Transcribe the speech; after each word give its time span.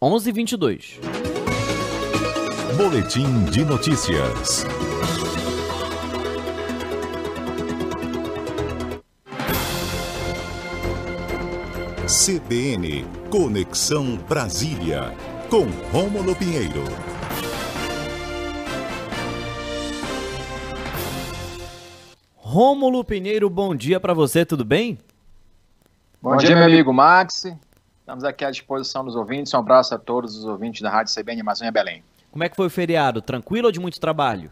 11:22. 0.00 1.00
Boletim 2.76 3.44
de 3.46 3.64
notícias. 3.64 4.64
CBN 12.06 13.04
Conexão 13.28 14.16
Brasília 14.28 15.12
com 15.50 15.64
Rômulo 15.90 16.36
Pinheiro. 16.36 16.84
Rômulo 22.36 23.02
Pinheiro, 23.02 23.50
bom 23.50 23.74
dia 23.74 23.98
para 23.98 24.14
você, 24.14 24.46
tudo 24.46 24.64
bem? 24.64 24.96
Bom 26.22 26.36
dia, 26.36 26.54
meu 26.54 26.66
amigo 26.66 26.92
Max. 26.92 27.52
Estamos 28.08 28.24
aqui 28.24 28.42
à 28.42 28.50
disposição 28.50 29.04
dos 29.04 29.14
ouvintes. 29.14 29.52
Um 29.52 29.58
abraço 29.58 29.94
a 29.94 29.98
todos 29.98 30.34
os 30.34 30.46
ouvintes 30.46 30.80
da 30.80 30.88
Rádio 30.88 31.14
CBN 31.14 31.42
Amazônia 31.42 31.70
Belém. 31.70 32.02
Como 32.30 32.42
é 32.42 32.48
que 32.48 32.56
foi 32.56 32.66
o 32.66 32.70
feriado? 32.70 33.20
Tranquilo 33.20 33.66
ou 33.66 33.70
de 33.70 33.78
muito 33.78 34.00
trabalho? 34.00 34.50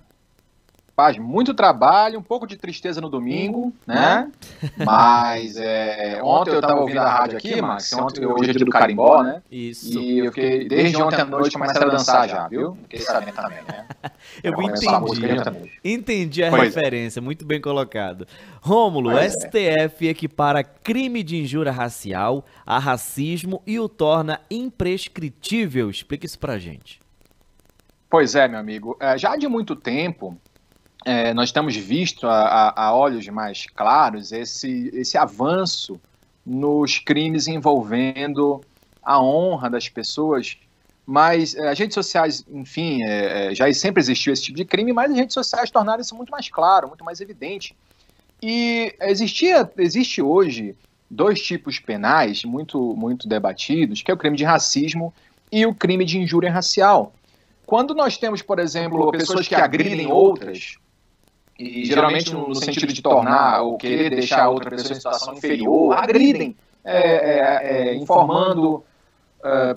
Paz, 0.95 1.16
muito 1.16 1.55
trabalho, 1.55 2.19
um 2.19 2.23
pouco 2.23 2.46
de 2.46 2.59
tristeza 2.59 3.01
no 3.01 3.09
domingo, 3.09 3.73
né? 3.87 4.30
Mas 4.77 5.56
é, 5.56 6.20
ontem 6.24 6.52
eu 6.52 6.60
estava 6.60 6.80
ouvindo 6.80 7.01
a 7.01 7.09
rádio 7.09 7.38
aqui, 7.38 7.60
Max. 7.60 7.92
Ontem, 7.92 8.27
hoje 8.27 8.51
é 8.51 8.52
dia 8.55 8.65
do 8.65 8.70
carimbó, 8.70 9.23
né? 9.23 9.42
Isso. 9.51 9.98
E 9.98 10.19
eu 10.19 10.32
fiquei, 10.32 10.69
desde 10.69 11.01
ontem 11.02 11.20
à 11.20 11.24
noite, 11.24 11.52
começaram 11.52 11.88
a 11.88 11.91
dançar 11.91 12.29
já, 12.29 12.48
viu? 12.48 12.77
Fiquei 12.82 13.01
sabendo 13.01 13.34
também, 13.34 13.59
né? 13.69 13.87
eu 14.42 14.52
entendi. 14.62 15.73
Entendi 15.84 16.45
a 16.45 16.51
Pois 16.51 16.77
é. 16.77 16.80
referência, 16.80 17.23
muito 17.23 17.45
bem 17.45 17.60
colocado. 17.60 18.27
Rômulo, 18.60 19.10
Pois 19.10 19.32
STF 19.32 20.09
equipara 20.09 20.62
crime 20.65 21.23
de 21.23 21.37
injúria 21.37 21.73
racial 21.73 22.45
a 22.65 22.79
racismo 22.79 23.62
e 23.66 23.79
o 23.79 23.88
torna 23.88 24.41
imprescritível. 24.51 25.91
Explica 25.91 26.27
isso 26.27 26.38
pra 26.38 26.59
gente. 26.59 27.01
Pois 28.09 28.34
é, 28.34 28.48
meu 28.48 28.59
amigo. 28.59 28.96
É, 29.01 29.18
já 29.18 29.37
de 29.37 29.49
muito 29.49 29.74
tempo, 29.74 30.38
é, 31.07 31.32
nós 31.32 31.52
temos 31.52 31.76
visto 31.76 32.26
a, 32.26 32.35
a- 32.71 32.85
a 32.87 32.95
olhos 32.95 33.26
mais 33.29 33.65
claros 33.66 34.32
esse, 34.32 34.90
esse 34.93 35.16
avanço 35.16 36.01
nos 36.45 36.99
crimes 36.99 37.46
envolvendo 37.46 38.60
a 39.01 39.23
honra 39.23 39.71
das 39.71 39.88
pessoas. 39.88 40.57
Mas 41.07 41.54
é, 41.54 41.68
as 41.68 41.79
redes 41.79 41.95
sociais, 41.95 42.45
enfim, 42.49 43.04
é, 43.04 43.52
é, 43.52 43.54
já 43.54 43.73
sempre 43.73 44.01
existiu 44.01 44.32
esse 44.32 44.43
tipo 44.43 44.57
de 44.57 44.65
crime, 44.65 44.93
mas 44.93 45.12
as 45.12 45.16
redes 45.16 45.34
sociais 45.34 45.71
tornaram 45.71 46.01
isso 46.01 46.16
muito 46.16 46.30
mais 46.30 46.49
claro, 46.51 46.88
muito 46.88 47.04
mais 47.04 47.21
evidente. 47.21 47.77
E 48.43 48.93
existia, 49.02 49.71
existe 49.79 50.21
hoje 50.21 50.74
dois 51.09 51.40
tipos 51.40 51.79
penais 51.79 52.45
muito, 52.45 52.96
muito 52.96 53.29
debatidos, 53.29 54.02
que 54.02 54.10
é 54.10 54.15
o 54.15 54.16
crime 54.16 54.37
de 54.37 54.43
racismo 54.43 55.15
e 55.52 55.65
o 55.65 55.73
crime 55.73 56.04
de 56.04 56.18
injúria 56.18 56.51
racial. 56.51 57.15
Quando 57.65 57.95
nós 57.95 58.18
temos, 58.18 58.43
por 58.43 58.59
exemplo, 58.59 58.99
pessoas 59.12 59.46
que 59.46 59.54
agridem 59.65 60.07
outras, 60.12 60.79
e 61.59 61.85
geralmente 61.85 62.32
no, 62.32 62.54
sentido 62.54 62.93
de 62.93 63.01
tornar 63.01 63.62
ou 63.62 63.79
querer 63.79 64.10
deixar 64.10 64.44
a 64.44 64.50
outra 64.50 64.71
pessoa 64.71 64.93
em 64.93 64.97
situação 64.97 65.34
inferior, 65.34 65.97
agridem, 65.97 66.54
é, 66.84 66.99
é, 66.99 67.88
é, 67.88 67.94
informando 67.94 68.84
é, 69.43 69.77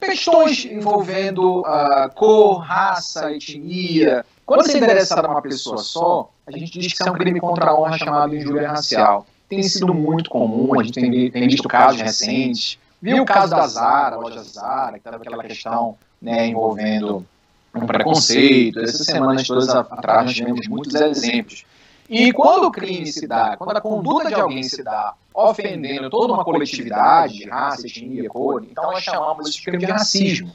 questões 0.00 0.64
envolvendo 0.64 1.62
ah, 1.66 2.10
cor, 2.14 2.58
raça, 2.58 3.30
etnia. 3.32 4.24
Quando 4.44 4.64
você 4.64 4.78
é 4.78 5.20
a 5.20 5.30
uma 5.30 5.42
pessoa 5.42 5.78
só, 5.78 6.30
a 6.46 6.50
gente 6.50 6.78
diz 6.78 6.92
que 6.94 7.06
é 7.06 7.10
um 7.10 7.14
crime 7.14 7.40
contra 7.40 7.70
a 7.70 7.78
honra 7.78 7.98
chamado 7.98 8.34
injúria 8.34 8.68
racial. 8.68 9.26
Tem 9.48 9.62
sido 9.62 9.92
muito 9.92 10.30
comum, 10.30 10.80
a 10.80 10.82
gente 10.82 10.94
tem, 10.94 11.30
tem 11.30 11.46
visto 11.46 11.68
casos 11.68 12.00
recentes. 12.00 12.78
Viu 13.00 13.22
o 13.22 13.26
caso 13.26 13.50
da 13.50 13.66
Zara, 13.66 14.16
a 14.16 14.18
loja 14.18 14.42
Zara, 14.42 14.92
que 14.92 14.98
estava 14.98 15.16
aquela 15.16 15.44
questão 15.44 15.96
né, 16.20 16.46
envolvendo 16.46 17.26
um 17.74 17.86
preconceito. 17.86 18.80
Essas 18.80 19.06
semanas 19.06 19.46
todas 19.46 19.68
atrás 19.68 20.26
nós 20.26 20.34
tivemos 20.34 20.68
muitos 20.68 20.94
exemplos. 20.94 21.64
E 22.08 22.32
quando 22.32 22.64
o 22.66 22.70
crime 22.70 23.06
se 23.06 23.26
dá, 23.26 23.56
quando 23.56 23.76
a 23.76 23.80
conduta 23.80 24.28
de 24.28 24.34
alguém 24.34 24.62
se 24.62 24.82
dá 24.82 25.14
ofendendo 25.32 26.10
toda 26.10 26.34
uma 26.34 26.44
coletividade, 26.44 27.38
de 27.38 27.48
raça, 27.48 27.86
etnia, 27.86 28.28
cor, 28.28 28.62
então 28.70 28.92
nós 28.92 29.02
chamamos 29.02 29.48
isso 29.48 29.58
de 29.58 29.64
crime 29.64 29.78
de 29.78 29.90
racismo. 29.90 30.52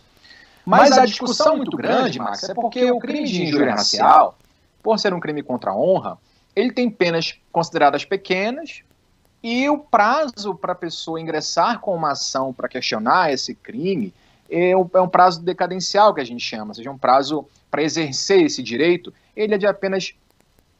Mas 0.63 0.97
a 0.97 1.05
discussão 1.05 1.57
muito 1.57 1.75
grande, 1.75 2.19
Max, 2.19 2.43
é 2.49 2.53
porque 2.53 2.91
o 2.91 2.99
crime 2.99 3.27
de 3.27 3.43
injúria 3.43 3.71
racial, 3.71 4.37
por 4.83 4.99
ser 4.99 5.13
um 5.13 5.19
crime 5.19 5.41
contra 5.41 5.71
a 5.71 5.75
honra, 5.75 6.17
ele 6.55 6.71
tem 6.71 6.89
penas 6.89 7.35
consideradas 7.51 8.03
pequenas 8.03 8.81
e 9.41 9.69
o 9.69 9.77
prazo 9.77 10.53
para 10.53 10.73
a 10.73 10.75
pessoa 10.75 11.21
ingressar 11.21 11.79
com 11.79 11.95
uma 11.95 12.11
ação 12.11 12.53
para 12.53 12.67
questionar 12.67 13.31
esse 13.31 13.55
crime 13.55 14.13
é 14.49 14.75
um, 14.75 14.89
é 14.93 15.01
um 15.01 15.09
prazo 15.09 15.41
decadencial 15.41 16.13
que 16.13 16.21
a 16.21 16.25
gente 16.25 16.43
chama, 16.43 16.69
ou 16.69 16.73
seja, 16.73 16.91
um 16.91 16.97
prazo 16.97 17.47
para 17.69 17.83
exercer 17.83 18.43
esse 18.43 18.63
direito, 18.63 19.13
ele 19.35 19.55
é 19.55 19.57
de 19.57 19.67
apenas 19.67 20.13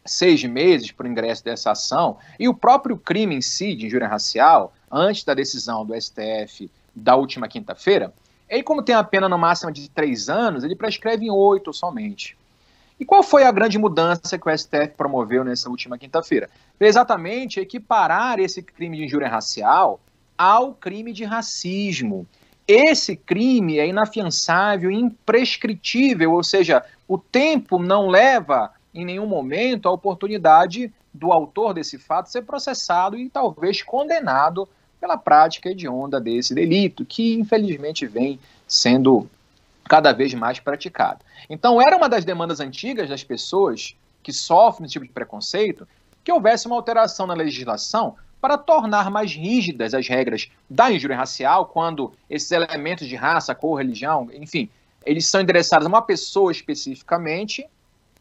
seis 0.05 0.43
meses 0.43 0.91
para 0.91 1.05
o 1.05 1.09
ingresso 1.09 1.43
dessa 1.43 1.71
ação, 1.71 2.17
e 2.39 2.47
o 2.47 2.53
próprio 2.53 2.97
crime 2.97 3.35
em 3.35 3.41
si, 3.41 3.75
de 3.75 3.87
injúria 3.87 4.07
racial, 4.07 4.73
antes 4.91 5.23
da 5.23 5.33
decisão 5.33 5.85
do 5.85 5.99
STF 5.99 6.71
da 6.95 7.15
última 7.15 7.47
quinta-feira, 7.47 8.13
ele, 8.49 8.63
como 8.63 8.81
tem 8.81 8.95
a 8.95 9.03
pena 9.03 9.27
no 9.27 9.37
máximo 9.37 9.71
de 9.71 9.89
três 9.89 10.29
anos, 10.29 10.63
ele 10.63 10.75
prescreve 10.75 11.25
em 11.25 11.29
oito 11.29 11.73
somente. 11.73 12.37
E 12.99 13.05
qual 13.05 13.21
foi 13.21 13.43
a 13.43 13.51
grande 13.51 13.77
mudança 13.77 14.39
que 14.39 14.49
o 14.49 14.57
STF 14.57 14.93
promoveu 14.95 15.43
nessa 15.43 15.69
última 15.69 15.97
quinta-feira? 15.97 16.49
Exatamente 16.79 17.59
equiparar 17.59 18.39
esse 18.39 18.63
crime 18.63 18.97
de 18.97 19.03
injúria 19.03 19.27
racial 19.27 19.99
ao 20.37 20.73
crime 20.73 21.13
de 21.13 21.23
racismo. 21.23 22.25
Esse 22.67 23.15
crime 23.15 23.79
é 23.79 23.87
inafiançável, 23.87 24.91
imprescritível, 24.91 26.33
ou 26.33 26.43
seja, 26.43 26.83
o 27.07 27.17
tempo 27.17 27.79
não 27.79 28.09
leva 28.09 28.71
em 28.93 29.05
nenhum 29.05 29.25
momento 29.25 29.87
a 29.87 29.91
oportunidade 29.91 30.91
do 31.13 31.31
autor 31.31 31.73
desse 31.73 31.97
fato 31.97 32.29
ser 32.29 32.41
processado 32.41 33.17
e 33.17 33.29
talvez 33.29 33.81
condenado 33.81 34.67
pela 34.99 35.17
prática 35.17 35.69
hedionda 35.69 36.19
desse 36.19 36.53
delito, 36.53 37.05
que 37.05 37.35
infelizmente 37.35 38.05
vem 38.05 38.39
sendo 38.67 39.29
cada 39.87 40.11
vez 40.11 40.33
mais 40.33 40.59
praticado. 40.59 41.19
Então, 41.49 41.81
era 41.81 41.95
uma 41.95 42.09
das 42.09 42.25
demandas 42.25 42.59
antigas 42.59 43.07
das 43.07 43.23
pessoas 43.23 43.95
que 44.21 44.33
sofrem 44.33 44.85
esse 44.85 44.93
tipo 44.93 45.05
de 45.05 45.11
preconceito 45.11 45.87
que 46.23 46.31
houvesse 46.31 46.67
uma 46.67 46.75
alteração 46.75 47.25
na 47.25 47.33
legislação 47.33 48.15
para 48.39 48.57
tornar 48.57 49.09
mais 49.09 49.33
rígidas 49.33 49.93
as 49.93 50.07
regras 50.07 50.49
da 50.69 50.91
injúria 50.91 51.17
racial, 51.17 51.65
quando 51.65 52.13
esses 52.29 52.51
elementos 52.51 53.07
de 53.07 53.15
raça, 53.15 53.55
cor, 53.55 53.75
religião, 53.77 54.29
enfim, 54.33 54.69
eles 55.05 55.25
são 55.27 55.41
endereçados 55.41 55.85
a 55.85 55.89
uma 55.89 56.01
pessoa 56.01 56.51
especificamente, 56.51 57.67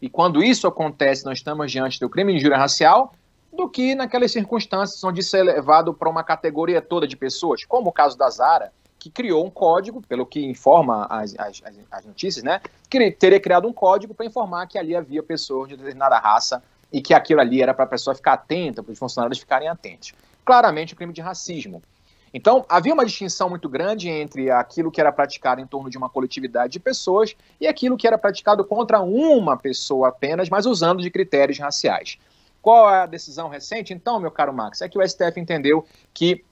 e 0.01 0.09
quando 0.09 0.43
isso 0.43 0.67
acontece, 0.67 1.25
nós 1.25 1.39
estamos 1.39 1.71
diante 1.71 1.99
do 2.01 2.09
crime 2.09 2.33
de 2.33 2.39
injúria 2.39 2.59
racial, 2.59 3.13
do 3.53 3.69
que 3.69 3.95
naquelas 3.95 4.33
circunstâncias 4.33 5.03
onde 5.03 5.21
isso 5.21 5.37
é 5.37 5.43
levado 5.43 5.95
para 5.95 6.09
uma 6.11 6.23
categoria 6.23 6.83
toda 6.83 7.07
de 7.07 7.17
pessoas, 7.17 7.65
como 7.65 7.89
o 7.89 7.93
caso 7.93 8.17
da 8.17 8.29
Zara, 8.29 8.71
que 8.99 9.09
criou 9.11 9.45
um 9.47 9.51
código, 9.51 10.03
pelo 10.03 10.27
que 10.27 10.45
informa 10.45 11.07
as, 11.09 11.35
as, 11.39 11.63
as- 11.65 11.77
as 11.91 12.05
notícias, 12.05 12.45
né? 12.45 12.61
Que 12.91 13.11
teria 13.11 13.41
criado 13.41 13.67
um 13.69 13.73
código 13.73 14.13
para 14.13 14.27
informar 14.27 14.67
que 14.67 14.79
ali 14.79 14.95
havia 14.97 15.23
pessoas 15.23 15.69
de 15.69 15.77
determinada 15.77 16.19
raça 16.19 16.63
e 16.97 17.03
que 17.03 17.13
aquilo 17.13 17.43
ali 17.43 17.61
era 17.61 17.75
para 17.75 17.85
a 17.85 17.89
pessoa 17.89 18.17
ficar 18.17 18.33
atenta, 18.33 18.83
para 18.83 18.91
os 18.91 18.99
funcionários 18.99 19.39
ficarem 19.39 19.69
atentos. 19.69 20.15
Claramente 20.47 20.95
o 20.95 20.97
crime 20.97 21.13
de 21.13 21.21
racismo. 21.21 21.83
Então, 22.33 22.65
havia 22.71 22.95
uma 22.95 23.05
distinção 23.05 23.51
muito 23.51 23.69
grande 23.69 24.09
entre 24.09 24.51
aquilo 24.51 24.91
que 24.91 24.99
era 24.99 25.13
praticado 25.13 25.61
em 25.61 25.67
torno 25.67 25.91
de 25.91 25.99
uma 25.99 26.09
coletividade 26.09 26.73
de 26.73 26.81
pessoas 26.81 27.37
e 27.61 27.67
aquilo 27.67 27.99
que 27.99 28.07
era 28.07 28.17
praticado 28.17 28.65
contra 28.65 28.99
uma 29.03 29.59
pessoa 29.59 30.09
apenas, 30.09 30.49
mas 30.49 30.65
usando 30.65 31.03
de 31.03 31.11
critérios 31.11 31.59
raciais. 31.59 32.17
Qual 32.63 32.89
é 32.89 33.03
a 33.03 33.07
decisão 33.07 33.51
recente? 33.51 33.93
Então, 33.93 34.19
meu 34.19 34.31
caro 34.31 34.55
Max, 34.55 34.81
é 34.81 34.89
que 34.89 34.99
o 34.99 35.07
STF 35.07 35.39
entendeu 35.39 35.85
que 36.15 36.43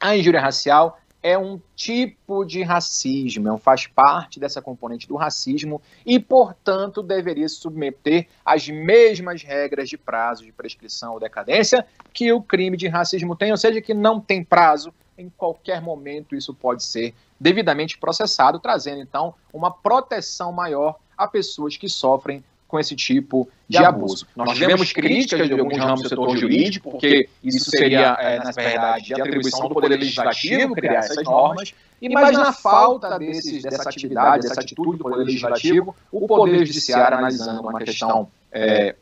a 0.00 0.16
injúria 0.16 0.40
racial 0.40 0.98
é 1.22 1.38
um 1.38 1.60
tipo 1.76 2.44
de 2.44 2.62
racismo, 2.62 3.48
é 3.48 3.52
um, 3.52 3.58
faz 3.58 3.86
parte 3.86 4.40
dessa 4.40 4.60
componente 4.60 5.06
do 5.06 5.14
racismo 5.14 5.80
e, 6.04 6.18
portanto, 6.18 7.02
deveria 7.02 7.48
se 7.48 7.56
submeter 7.56 8.26
às 8.44 8.68
mesmas 8.68 9.42
regras 9.42 9.88
de 9.88 9.96
prazo 9.96 10.44
de 10.44 10.52
prescrição 10.52 11.12
ou 11.12 11.20
decadência 11.20 11.86
que 12.12 12.32
o 12.32 12.42
crime 12.42 12.76
de 12.76 12.88
racismo 12.88 13.36
tem, 13.36 13.52
ou 13.52 13.56
seja, 13.56 13.80
que 13.80 13.94
não 13.94 14.20
tem 14.20 14.42
prazo, 14.42 14.92
em 15.16 15.28
qualquer 15.28 15.80
momento 15.80 16.34
isso 16.34 16.52
pode 16.52 16.82
ser 16.84 17.14
devidamente 17.38 17.98
processado, 17.98 18.58
trazendo 18.58 19.00
então 19.00 19.34
uma 19.52 19.70
proteção 19.70 20.52
maior 20.52 20.98
a 21.16 21.28
pessoas 21.28 21.76
que 21.76 21.88
sofrem 21.88 22.42
com 22.72 22.80
esse 22.80 22.96
tipo 22.96 23.46
de, 23.68 23.76
De 23.76 23.84
abuso. 23.84 24.24
abuso. 24.24 24.26
Nós 24.34 24.56
tivemos 24.56 24.94
críticas 24.94 25.46
de 25.46 25.52
alguns 25.52 25.76
ramos 25.76 26.00
do 26.00 26.08
setor 26.08 26.34
jurídico, 26.38 26.92
porque 26.92 27.28
isso 27.44 27.70
seria, 27.70 28.16
é, 28.18 28.38
na 28.38 28.50
verdade, 28.50 29.04
de 29.04 29.20
atribuição 29.20 29.68
do 29.68 29.74
Poder 29.74 29.88
Legislativo 29.98 30.74
criar 30.74 31.00
essas 31.00 31.22
normas, 31.22 31.74
e 32.00 32.08
mas 32.08 32.32
na 32.32 32.50
falta 32.50 33.18
desses, 33.18 33.62
dessa 33.62 33.90
atividade, 33.90 34.48
dessa 34.48 34.62
atitude 34.62 34.96
do 34.96 35.04
Poder 35.04 35.22
Legislativo, 35.22 35.94
o 36.10 36.26
Poder 36.26 36.64
Judiciário 36.64 37.18
analisando 37.18 37.60
uma 37.60 37.78
questão 37.78 38.30
é, 38.50 38.96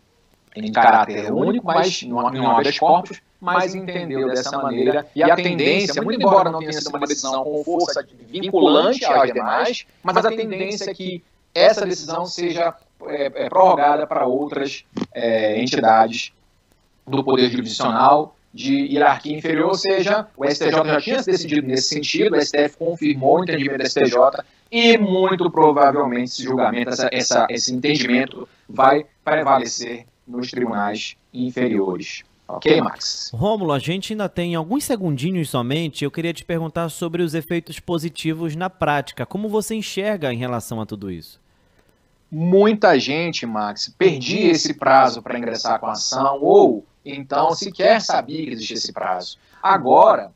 em 0.57 0.73
caráter 0.73 1.33
único, 1.33 1.65
mas 1.65 2.03
em 2.03 2.45
habeas 2.45 2.77
corpus, 2.77 3.23
mas 3.41 3.73
entendeu 3.73 4.27
dessa 4.27 4.59
maneira. 4.59 5.07
E 5.15 5.23
a 5.23 5.37
tendência, 5.37 6.03
muito 6.03 6.21
embora 6.21 6.51
não 6.51 6.59
tenha 6.59 6.73
sido 6.73 6.89
uma 6.89 7.07
decisão 7.07 7.45
com 7.45 7.63
força 7.63 8.05
vinculante 8.27 9.05
aos 9.05 9.33
demais, 9.33 9.87
mas 10.03 10.17
a 10.17 10.29
tendência 10.29 10.91
é 10.91 10.95
que 10.95 11.23
essa 11.55 11.85
decisão 11.85 12.27
seja 12.27 12.75
é, 13.07 13.27
é, 13.27 13.49
prorrogada 13.49 14.07
para 14.07 14.27
outras 14.27 14.85
é, 15.13 15.61
entidades 15.61 16.33
do 17.07 17.25
Poder 17.25 17.51
Jurisdicional 17.51 18.37
de 18.53 18.75
hierarquia 18.93 19.37
inferior, 19.37 19.69
ou 19.69 19.75
seja, 19.75 20.27
o 20.37 20.45
STJ 20.45 20.71
já 20.71 21.01
tinha 21.01 21.23
decidido 21.23 21.67
nesse 21.67 21.89
sentido, 21.89 22.37
o 22.37 22.41
STF 22.41 22.77
confirmou 22.77 23.39
o 23.39 23.43
entendimento 23.45 23.79
do 23.79 23.89
STJ 23.89 24.45
e 24.71 24.99
muito 24.99 25.49
provavelmente 25.51 26.31
esse 26.31 26.43
julgamento, 26.43 26.91
essa, 26.91 27.09
essa, 27.13 27.47
esse 27.49 27.73
entendimento 27.73 28.49
vai 28.69 29.07
prevalecer 29.25 30.05
nos 30.27 30.51
tribunais 30.51 31.17
inferiores. 31.33 32.23
Ok, 32.57 32.81
Max? 32.81 33.31
Rômulo, 33.33 33.73
a 33.73 33.79
gente 33.79 34.13
ainda 34.13 34.29
tem 34.29 34.55
alguns 34.55 34.85
segundinhos 34.85 35.51
somente. 35.51 36.05
Eu 36.05 36.11
queria 36.11 36.33
te 36.33 36.45
perguntar 36.45 36.89
sobre 36.89 37.23
os 37.23 37.35
efeitos 37.35 37.79
positivos 37.79 38.57
na 38.57 38.69
prática. 38.69 39.25
Como 39.25 39.49
você 39.49 39.75
enxerga 39.75 40.33
em 40.33 40.37
relação 40.37 40.81
a 40.81 40.87
tudo 40.87 41.11
isso? 41.11 41.41
Muita 42.31 42.99
gente, 42.99 43.45
Max, 43.45 43.93
perdia 43.97 44.53
esse 44.53 44.75
prazo 44.75 45.21
para 45.21 45.39
ingressar 45.39 45.81
com 45.81 45.87
a 45.87 45.93
ação 45.93 46.39
ou 46.41 46.85
então 47.05 47.55
sequer 47.55 48.01
sabia 48.01 48.45
que 48.45 48.53
existia 48.53 48.77
esse 48.77 48.93
prazo. 48.93 49.39
Agora, 49.63 50.31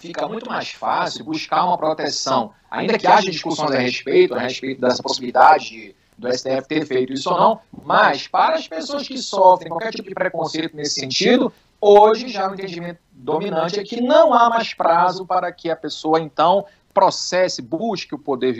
fica 0.00 0.26
muito 0.26 0.48
mais 0.48 0.70
fácil 0.70 1.24
buscar 1.24 1.64
uma 1.64 1.78
proteção, 1.78 2.52
ainda 2.70 2.98
que 2.98 3.06
haja 3.06 3.30
discussões 3.30 3.70
a 3.70 3.78
respeito, 3.78 4.34
a 4.34 4.40
respeito 4.40 4.80
dessa 4.80 5.02
possibilidade 5.02 5.68
de, 5.70 5.94
do 6.20 6.30
STF 6.30 6.68
ter 6.68 6.86
feito 6.86 7.12
isso 7.14 7.30
ou 7.30 7.38
não, 7.38 7.60
mas 7.82 8.28
para 8.28 8.56
as 8.56 8.68
pessoas 8.68 9.08
que 9.08 9.18
sofrem 9.18 9.70
qualquer 9.70 9.90
tipo 9.90 10.08
de 10.08 10.14
preconceito 10.14 10.76
nesse 10.76 11.00
sentido, 11.00 11.52
hoje 11.80 12.28
já 12.28 12.50
o 12.50 12.54
entendimento 12.54 13.00
dominante 13.10 13.80
é 13.80 13.82
que 13.82 14.00
não 14.00 14.34
há 14.34 14.50
mais 14.50 14.74
prazo 14.74 15.26
para 15.26 15.50
que 15.50 15.70
a 15.70 15.76
pessoa 15.76 16.20
então 16.20 16.66
processe, 16.92 17.62
busque 17.62 18.14
o 18.14 18.18
poder 18.18 18.54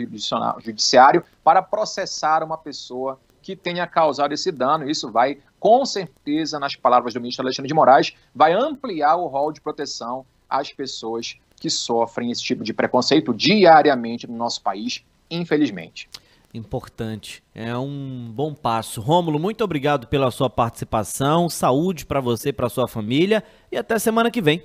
judiciário 0.59 1.23
para 1.43 1.61
processar 1.61 2.43
uma 2.43 2.57
pessoa 2.57 3.19
que 3.41 3.55
tenha 3.55 3.85
causado 3.85 4.33
esse 4.33 4.51
dano. 4.51 4.89
Isso 4.89 5.11
vai, 5.11 5.37
com 5.59 5.85
certeza, 5.85 6.59
nas 6.59 6.75
palavras 6.75 7.13
do 7.13 7.21
ministro 7.21 7.43
Alexandre 7.43 7.67
de 7.67 7.73
Moraes, 7.73 8.15
vai 8.33 8.53
ampliar 8.53 9.15
o 9.17 9.27
rol 9.27 9.51
de 9.51 9.61
proteção 9.61 10.25
às 10.49 10.71
pessoas 10.71 11.37
que 11.59 11.69
sofrem 11.69 12.31
esse 12.31 12.41
tipo 12.41 12.63
de 12.63 12.73
preconceito 12.73 13.33
diariamente 13.33 14.27
no 14.27 14.35
nosso 14.35 14.61
país, 14.61 15.03
infelizmente. 15.29 16.09
Importante. 16.53 17.43
É 17.55 17.75
um 17.77 18.29
bom 18.33 18.53
passo. 18.53 18.99
Rômulo, 18.99 19.39
muito 19.39 19.63
obrigado 19.63 20.07
pela 20.07 20.29
sua 20.31 20.49
participação. 20.49 21.49
Saúde 21.49 22.05
para 22.05 22.19
você, 22.19 22.51
para 22.51 22.67
sua 22.67 22.87
família 22.87 23.43
e 23.71 23.77
até 23.77 23.97
semana 23.97 24.29
que 24.29 24.41
vem. 24.41 24.63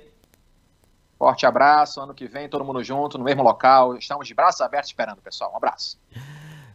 Forte 1.17 1.45
abraço. 1.45 2.01
Ano 2.01 2.13
que 2.13 2.27
vem, 2.27 2.49
todo 2.49 2.63
mundo 2.65 2.83
junto, 2.83 3.17
no 3.17 3.23
mesmo 3.23 3.41
local. 3.41 3.95
Estamos 3.95 4.27
de 4.27 4.33
braços 4.33 4.61
abertos 4.61 4.89
esperando, 4.89 5.21
pessoal. 5.21 5.51
Um 5.53 5.57
abraço. 5.57 5.97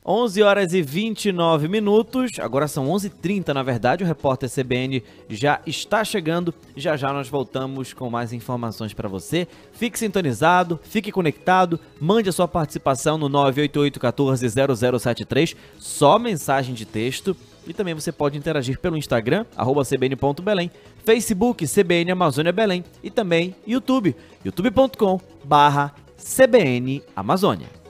11 0.04 0.42
horas 0.42 0.74
e 0.74 0.82
29 0.82 1.68
minutos, 1.68 2.32
agora 2.40 2.66
são 2.66 2.86
11h30 2.86 3.54
na 3.54 3.62
verdade, 3.62 4.02
o 4.02 4.06
repórter 4.06 4.50
CBN 4.50 5.00
já 5.28 5.60
está 5.64 6.04
chegando, 6.04 6.52
já 6.76 6.96
já 6.96 7.12
nós 7.12 7.28
voltamos 7.28 7.92
com 7.92 8.10
mais 8.10 8.32
informações 8.32 8.92
para 8.92 9.08
você. 9.08 9.46
Fique 9.72 9.96
sintonizado, 9.96 10.80
fique 10.82 11.12
conectado, 11.12 11.78
mande 12.00 12.28
a 12.28 12.32
sua 12.32 12.48
participação 12.48 13.16
no 13.16 13.30
988-14-0073, 13.30 15.54
só 15.78 16.18
mensagem 16.18 16.74
de 16.74 16.84
texto, 16.84 17.36
e 17.64 17.72
também 17.72 17.94
você 17.94 18.10
pode 18.10 18.36
interagir 18.36 18.80
pelo 18.80 18.96
Instagram, 18.96 19.46
arroba 19.56 19.84
cbn.belém, 19.84 20.68
Facebook 21.04 21.64
CBN 21.64 22.10
Amazônia 22.10 22.50
Belém 22.50 22.82
e 23.04 23.10
também 23.10 23.54
YouTube, 23.64 24.16
youtube.com 24.44 25.20
barra 25.44 25.94
CBN 26.16 27.04
Amazônia. 27.14 27.81